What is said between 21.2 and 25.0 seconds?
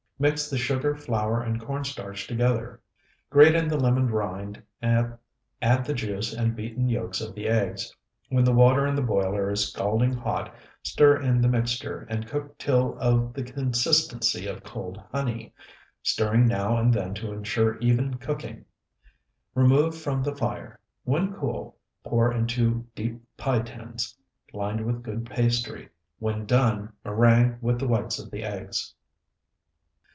cool, pour into deep pie tins, lined